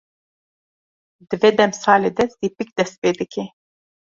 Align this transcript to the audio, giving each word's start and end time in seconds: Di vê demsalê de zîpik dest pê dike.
Di 1.27 1.35
vê 1.41 1.49
demsalê 1.57 2.09
de 2.17 2.25
zîpik 2.37 2.69
dest 2.77 2.95
pê 3.01 3.09
dike. 3.19 3.43